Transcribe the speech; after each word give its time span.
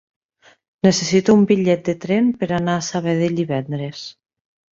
Necessito 0.87 1.35
un 1.39 1.43
bitllet 1.51 1.83
de 1.91 1.95
tren 2.07 2.31
per 2.39 2.49
anar 2.57 2.77
a 2.79 2.85
Sabadell 2.87 3.39
divendres. 3.43 4.01